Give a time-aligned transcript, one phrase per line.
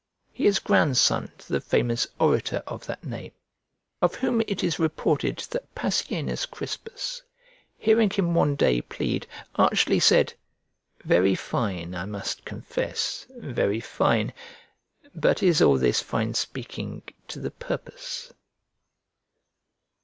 [0.31, 3.33] He is grandson to the famous orator of that name,
[4.01, 7.21] of whom it is reported that Passienus Crispus,
[7.77, 10.33] hearing him one day plead, archly said,
[11.03, 14.33] "Very fine, I must confess, very fine;
[15.13, 18.33] but is all this fine speaking to the purpose?"